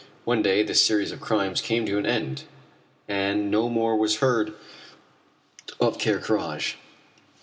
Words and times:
One 0.25 0.41
day 0.41 0.63
this 0.63 0.83
series 0.83 1.11
of 1.11 1.21
crimes 1.21 1.61
came 1.61 1.85
to 1.85 1.99
an 1.99 2.07
end, 2.07 2.45
and 3.07 3.51
no 3.51 3.69
more 3.69 3.95
was 3.95 4.15
heard 4.15 4.53
of 5.79 5.99
Ker 5.99 6.17
Karraje. 6.19 6.73